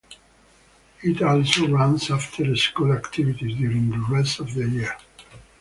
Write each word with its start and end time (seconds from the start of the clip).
It 1.03 1.21
also 1.21 1.67
runs 1.67 2.09
after-school 2.09 2.91
activities 2.91 3.55
during 3.55 3.91
the 3.91 4.03
rest 4.09 4.39
of 4.39 4.55
the 4.55 4.67
year. 4.67 4.97